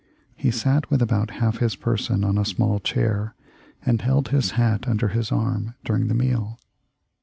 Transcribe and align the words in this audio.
He 0.35 0.49
sat 0.49 0.89
with 0.89 0.99
about 1.03 1.29
half 1.29 1.59
his 1.59 1.75
person 1.75 2.23
on 2.23 2.35
a 2.35 2.43
small 2.43 2.79
chair, 2.79 3.35
and 3.85 4.01
held 4.01 4.29
his 4.29 4.49
hat 4.57 4.87
under 4.87 5.09
his 5.09 5.31
arm 5.31 5.75
during 5.85 6.07
the 6.07 6.15
meal. 6.15 6.57